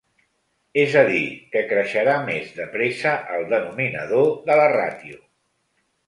És 0.83 0.93
a 0.99 1.01
dir, 1.09 1.25
que 1.55 1.61
creixerà 1.73 2.15
més 2.29 2.55
de 2.59 2.65
pressa 2.75 3.11
el 3.35 3.45
denominador 3.51 4.31
de 4.49 4.57
la 4.61 4.65
ràtio. 4.73 5.21